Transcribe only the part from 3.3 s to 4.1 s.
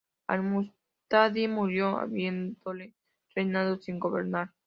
reinado sin